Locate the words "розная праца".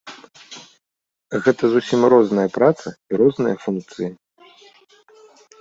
2.13-2.87